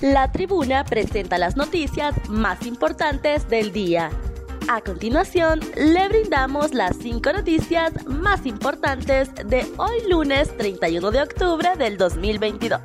[0.00, 4.10] La tribuna presenta las noticias más importantes del día.
[4.68, 11.70] A continuación, le brindamos las cinco noticias más importantes de hoy lunes 31 de octubre
[11.76, 12.80] del 2022.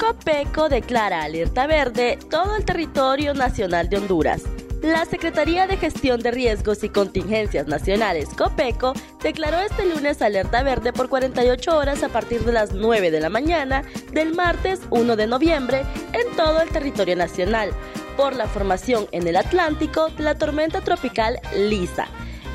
[0.00, 4.42] Copeco declara alerta verde todo el territorio nacional de Honduras.
[4.82, 10.92] La Secretaría de Gestión de Riesgos y Contingencias Nacionales, COPECO, declaró este lunes alerta verde
[10.92, 15.28] por 48 horas a partir de las 9 de la mañana del martes 1 de
[15.28, 17.70] noviembre en todo el territorio nacional
[18.16, 22.08] por la formación en el Atlántico de la tormenta tropical Lisa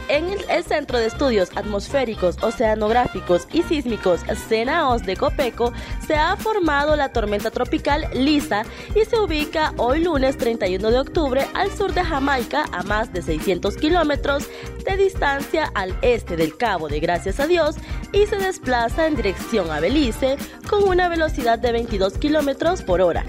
[0.09, 5.73] en el Centro de Estudios Atmosféricos, Oceanográficos y Sísmicos CENAOS de Copeco
[6.05, 8.63] se ha formado la tormenta tropical Lisa
[8.95, 13.21] y se ubica hoy lunes 31 de octubre al sur de Jamaica a más de
[13.21, 14.47] 600 kilómetros
[14.85, 17.75] de distancia al este del Cabo de Gracias a Dios
[18.11, 20.37] y se desplaza en dirección a Belice
[20.69, 23.25] con una velocidad de 22 kilómetros por hora.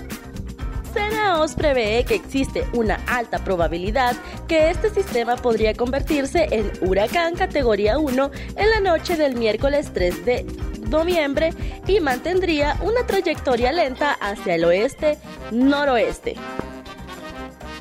[0.92, 7.98] CENAOS prevé que existe una alta probabilidad que este sistema podría convertirse en huracán categoría
[7.98, 10.46] 1 en la noche del miércoles 3 de
[10.88, 11.50] noviembre
[11.86, 16.36] y mantendría una trayectoria lenta hacia el oeste-noroeste.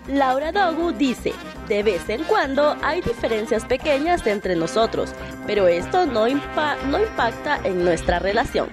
[0.07, 1.33] Laura Dogu dice,
[1.67, 5.11] de vez en cuando hay diferencias pequeñas entre nosotros,
[5.45, 8.69] pero esto no, no impacta en nuestra relación.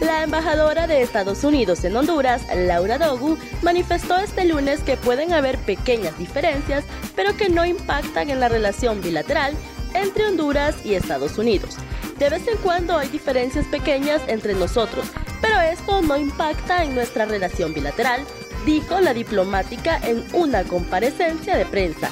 [0.00, 5.58] La embajadora de Estados Unidos en Honduras, Laura Dogu, manifestó este lunes que pueden haber
[5.58, 6.84] pequeñas diferencias,
[7.14, 9.54] pero que no impactan en la relación bilateral
[9.92, 11.76] entre Honduras y Estados Unidos.
[12.18, 15.06] De vez en cuando hay diferencias pequeñas entre nosotros,
[15.42, 18.22] pero esto no impacta en nuestra relación bilateral,
[18.64, 22.10] dijo la diplomática en una comparecencia de prensa.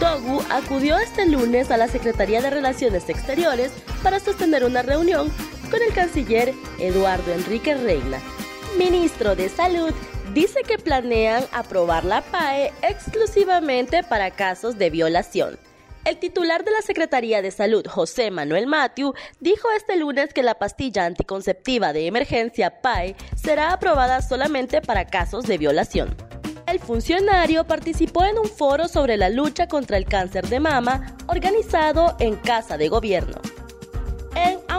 [0.00, 5.30] Dogu acudió este lunes a la Secretaría de Relaciones Exteriores para sostener una reunión
[5.68, 8.20] con el canciller Eduardo Enrique Reina.
[8.78, 9.92] Ministro de Salud
[10.34, 15.58] dice que planean aprobar la PAE exclusivamente para casos de violación.
[16.04, 20.54] El titular de la Secretaría de Salud, José Manuel Matthew, dijo este lunes que la
[20.54, 26.16] pastilla anticonceptiva de emergencia PAE será aprobada solamente para casos de violación.
[26.68, 32.16] El funcionario participó en un foro sobre la lucha contra el cáncer de mama organizado
[32.20, 33.40] en Casa de Gobierno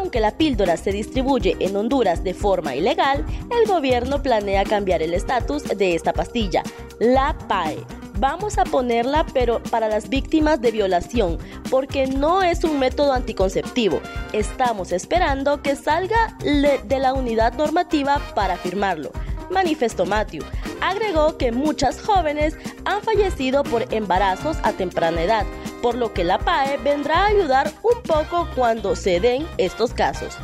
[0.08, 5.14] aunque la píldora se distribuye en Honduras de forma ilegal, el gobierno planea cambiar el
[5.14, 6.64] estatus de esta pastilla,
[6.98, 7.76] la PAE.
[8.18, 14.00] Vamos a ponerla pero para las víctimas de violación, porque no es un método anticonceptivo.
[14.32, 19.12] Estamos esperando que salga de la unidad normativa para firmarlo
[19.50, 20.44] manifestó Matthew.
[20.82, 25.46] Agregó que muchas jóvenes han fallecido por embarazos a temprana edad,
[25.82, 30.38] por lo que la PAE vendrá a ayudar un poco cuando se den estos casos.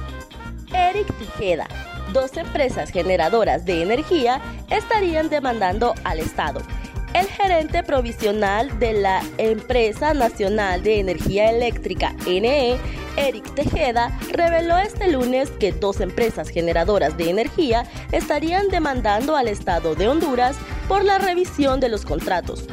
[0.73, 1.67] Eric Tijeda,
[2.13, 6.61] dos empresas generadoras de energía estarían demandando al Estado.
[7.13, 12.75] El gerente provisional de la Empresa Nacional de Energía Eléctrica, NE,
[13.17, 19.93] Eric Tejeda, reveló este lunes que dos empresas generadoras de energía estarían demandando al Estado
[19.93, 20.57] de Honduras
[20.87, 22.65] por la revisión de los contratos.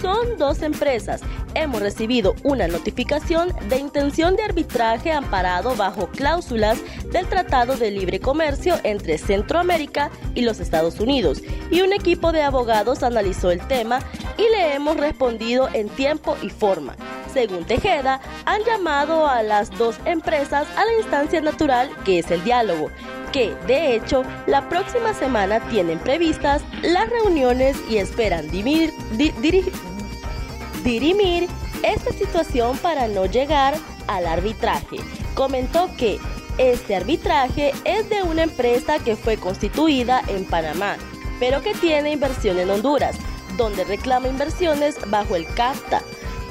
[0.00, 1.22] Son dos empresas
[1.54, 6.78] hemos recibido una notificación de intención de arbitraje amparado bajo cláusulas
[7.12, 12.42] del Tratado de Libre Comercio entre Centroamérica y los Estados Unidos y un equipo de
[12.42, 14.00] abogados analizó el tema
[14.38, 16.96] y le hemos respondido en tiempo y forma.
[17.32, 22.42] Según Tejeda, han llamado a las dos empresas a la instancia natural que es el
[22.44, 22.90] diálogo,
[23.32, 28.92] que de hecho la próxima semana tienen previstas las reuniones y esperan dirimir,
[30.86, 31.48] dirimir
[31.82, 33.74] esta situación para no llegar
[34.06, 34.98] al arbitraje.
[35.34, 36.18] Comentó que
[36.58, 40.96] este arbitraje es de una empresa que fue constituida en Panamá,
[41.40, 43.16] pero que tiene inversión en Honduras,
[43.56, 46.02] donde reclama inversiones bajo el CAFTA.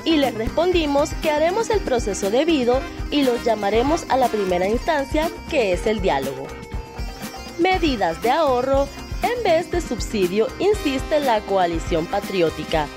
[0.04, 5.30] Y les respondimos que haremos el proceso debido y los llamaremos a la primera instancia,
[5.50, 6.46] que es el diálogo.
[7.58, 8.88] Medidas de ahorro
[9.24, 12.88] en vez de subsidio, insiste la coalición patriótica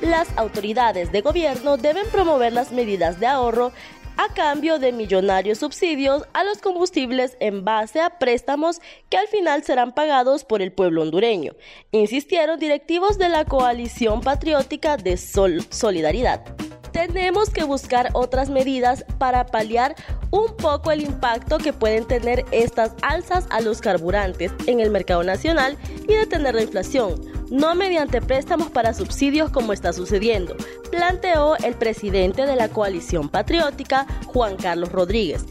[0.00, 3.72] las autoridades de gobierno deben promover las medidas de ahorro
[4.16, 9.62] a cambio de millonarios subsidios a los combustibles en base a préstamos que al final
[9.62, 11.52] serán pagados por el pueblo hondureño,
[11.92, 16.44] insistieron directivos de la coalición patriótica de Solidaridad.
[16.92, 19.94] Tenemos que buscar otras medidas para paliar
[20.30, 25.22] un poco el impacto que pueden tener estas alzas a los carburantes en el mercado
[25.22, 25.76] nacional
[26.08, 27.20] y detener la inflación,
[27.50, 30.56] no mediante préstamos para subsidios como está sucediendo,
[30.90, 35.44] planteó el presidente de la coalición patriótica, Juan Carlos Rodríguez.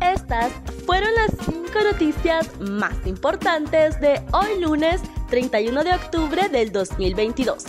[0.00, 0.52] Estas
[0.86, 7.66] fueron las cinco noticias más importantes de hoy lunes 31 de octubre del 2022.